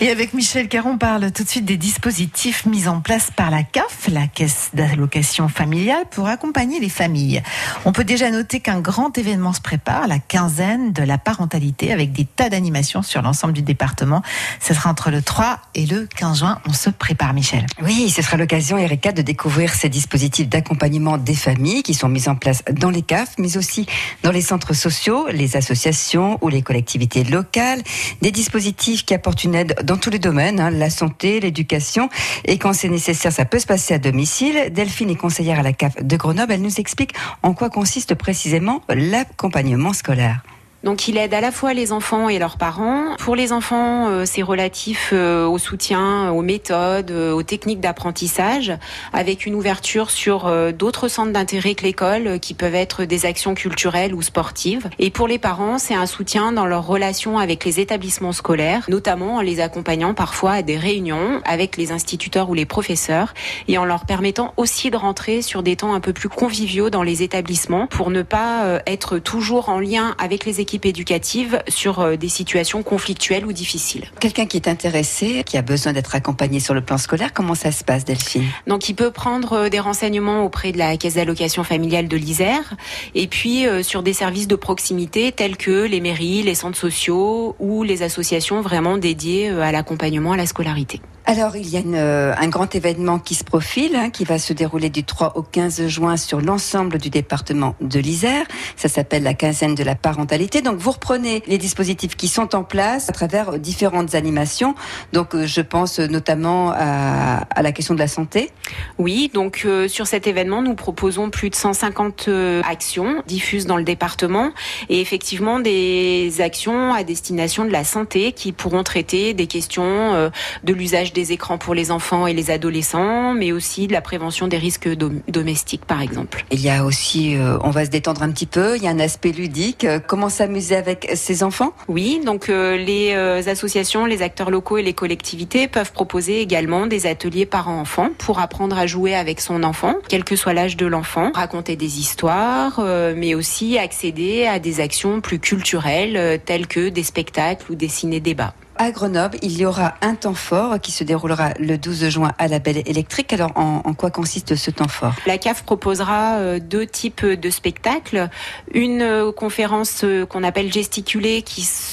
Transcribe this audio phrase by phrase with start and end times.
[0.00, 3.50] Et avec Michel Caron, on parle tout de suite des dispositifs mis en place par
[3.50, 7.42] la CAF, la Caisse d'allocation familiale, pour accompagner les familles.
[7.84, 12.12] On peut déjà noter qu'un grand événement se prépare, la quinzaine de la parentalité, avec
[12.12, 14.22] des tas d'animations sur l'ensemble du département.
[14.60, 16.58] Ce sera entre le 3 et le 15 juin.
[16.66, 17.64] On se prépare, Michel.
[17.80, 22.28] Oui, ce sera l'occasion, Erika, de découvrir ces dispositifs d'accompagnement des familles qui sont mis
[22.28, 23.86] en place dans les CAF, mais aussi
[24.24, 27.82] dans les centres sociaux, les associations ou les collectivités locales.
[28.22, 32.08] Des dispositifs qui apportent une aide dans tous les domaines, hein, la santé, l'éducation.
[32.44, 34.70] Et quand c'est nécessaire, ça peut se passer à domicile.
[34.72, 36.52] Delphine est conseillère à la CAF de Grenoble.
[36.52, 40.42] Elle nous explique en quoi consiste précisément l'accompagnement scolaire.
[40.84, 43.16] Donc il aide à la fois les enfants et leurs parents.
[43.18, 48.70] Pour les enfants, euh, c'est relatif euh, au soutien, aux méthodes, euh, aux techniques d'apprentissage,
[49.14, 54.14] avec une ouverture sur d'autres centres d'intérêt que l'école, qui peuvent être des actions culturelles
[54.14, 54.90] ou sportives.
[54.98, 59.36] Et pour les parents, c'est un soutien dans leur relation avec les établissements scolaires, notamment
[59.36, 63.32] en les accompagnant parfois à des réunions avec les instituteurs ou les professeurs,
[63.68, 67.02] et en leur permettant aussi de rentrer sur des temps un peu plus conviviaux dans
[67.02, 72.16] les établissements pour ne pas être toujours en lien avec les équipes éducative sur euh,
[72.16, 74.04] des situations conflictuelles ou difficiles.
[74.20, 77.72] Quelqu'un qui est intéressé, qui a besoin d'être accompagné sur le plan scolaire, comment ça
[77.72, 78.44] se passe, Delphine?
[78.66, 82.74] Donc, il peut prendre euh, des renseignements auprès de la caisse d'allocation familiale de l'Isère,
[83.14, 87.56] et puis euh, sur des services de proximité tels que les mairies, les centres sociaux
[87.58, 91.00] ou les associations vraiment dédiées à l'accompagnement à la scolarité.
[91.26, 94.90] Alors, il y a un grand événement qui se profile, hein, qui va se dérouler
[94.90, 98.44] du 3 au 15 juin sur l'ensemble du département de l'Isère.
[98.76, 100.60] Ça s'appelle la quinzaine de la parentalité.
[100.60, 104.74] Donc, vous reprenez les dispositifs qui sont en place à travers différentes animations.
[105.14, 108.50] Donc, euh, je pense notamment à, la question de la santé.
[108.98, 113.78] Oui, donc euh, sur cet événement, nous proposons plus de 150 euh, actions diffuses dans
[113.78, 114.52] le département
[114.90, 120.30] et effectivement des actions à destination de la santé qui pourront traiter des questions
[120.64, 124.48] de l'usage des écrans pour les enfants et les adolescents, mais aussi de la prévention
[124.48, 124.88] des risques
[125.28, 126.44] domestiques, par exemple.
[126.50, 128.90] Il y a aussi, euh, on va se détendre un petit peu, il y a
[128.90, 129.84] un aspect ludique.
[129.84, 131.72] Euh, comment s'amuser avec ses enfants?
[131.88, 133.14] Oui, donc euh, les
[133.48, 138.76] associations, les acteurs locaux et les collectivités peuvent proposer également des ateliers parents-enfants pour apprendre
[138.76, 142.80] à jouer avec son enfant, quel que soit l'âge de l'enfant, raconter des histoires,
[143.16, 148.54] mais aussi accéder à des actions plus culturelles telles que des spectacles ou des ciné-débats
[148.76, 152.48] à Grenoble, il y aura un temps fort qui se déroulera le 12 juin à
[152.48, 153.32] la Belle Électrique.
[153.32, 155.14] Alors, en, quoi consiste ce temps fort?
[155.26, 158.28] La CAF proposera euh, deux types de spectacles.
[158.72, 161.83] Une euh, conférence euh, qu'on appelle gesticulée qui se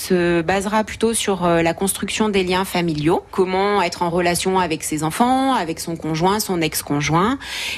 [0.41, 3.23] basera plutôt sur la construction des liens familiaux.
[3.31, 7.37] Comment être en relation avec ses enfants, avec son conjoint, son ex-conjoint.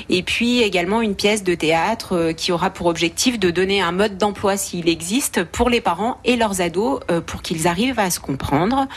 [0.10, 4.18] Et puis également une pièce de théâtre qui aura pour objectif de donner un mode
[4.18, 8.88] d'emploi s'il existe pour les parents et leurs ados pour qu'ils arrivent à se comprendre.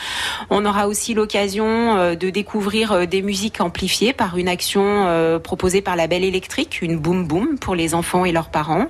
[0.49, 5.39] On aura aussi l'occasion euh, de découvrir euh, des musiques amplifiées par une action euh,
[5.39, 8.87] proposée par la Belle Électrique, une boom boom pour les enfants et leurs parents.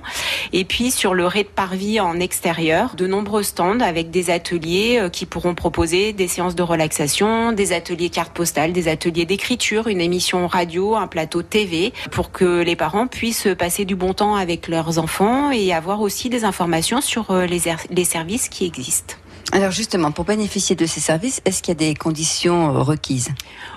[0.52, 5.54] Et puis sur le rez-de-parvis en extérieur, de nombreux stands avec des ateliers qui pourront
[5.54, 10.94] proposer des séances de relaxation, des ateliers cartes postales, des ateliers d'écriture, une émission radio,
[10.94, 15.50] un plateau TV, pour que les parents puissent passer du bon temps avec leurs enfants
[15.50, 19.16] et avoir aussi des informations sur les, les services qui existent.
[19.52, 23.30] Alors justement, pour bénéficier de ces services, est-ce qu'il y a des conditions euh, requises?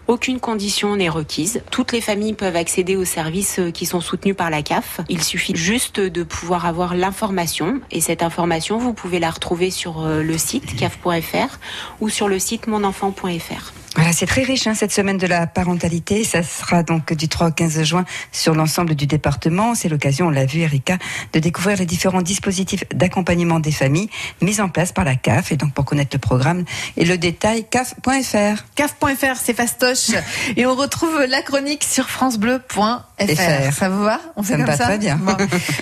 [0.08, 1.62] Aucune condition n'est requise.
[1.72, 5.00] Toutes les familles peuvent accéder aux services euh, qui sont soutenus par la CAF.
[5.08, 10.02] Il suffit juste de pouvoir avoir l'information et cette information, vous pouvez la retrouver sur
[10.02, 11.58] euh, le site caf.fr
[12.02, 13.81] ou sur le site monenfant.fr.
[13.96, 16.24] Voilà, c'est très riche hein, cette semaine de la parentalité.
[16.24, 19.75] Ça sera donc du 3 au 15 juin sur l'ensemble du département.
[19.75, 20.97] C'est l'occasion, on l'a vu, Erika,
[21.34, 24.09] de découvrir les différents dispositifs d'accompagnement des familles
[24.41, 25.51] mis en place par la CAF.
[25.51, 26.63] Et donc pour connaître le programme
[26.96, 28.63] et le détail, caf.fr.
[28.75, 30.12] CAF.fr, c'est fastoche.
[30.56, 33.74] et on retrouve la chronique sur francebleu.fr.
[33.74, 34.22] Ça vous va?
[34.38, 35.19] On fait ça me va très bien.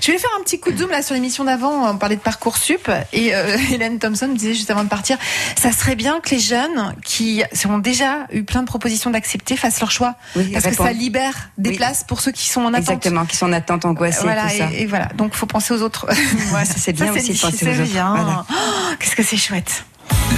[0.02, 1.88] Je vais faire un petit coup de zoom là sur l'émission d'avant.
[1.88, 5.18] On parlait de parcoursup et euh, Hélène Thompson me disait juste avant de partir,
[5.56, 7.99] ça serait bien que les jeunes qui sont déjà
[8.32, 10.16] eu plein de propositions d'accepter fassent leur choix.
[10.54, 12.90] parce que ça libère des places pour ceux qui sont en attente.
[12.90, 14.24] Exactement, qui sont en attente, angoissés.
[14.24, 14.70] Voilà, tout ça.
[14.74, 15.08] Et, voilà.
[15.16, 16.08] Donc, faut penser aux autres.
[16.54, 17.92] ouais, ça, c'est bien aussi de penser aux autres.
[17.92, 18.46] Voilà.
[18.50, 18.54] Oh,
[19.00, 19.86] Qu'est-ce que c'est chouette.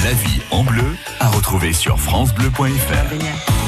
[0.04, 3.61] La vie en bleu à retrouver sur FranceBleu.fr.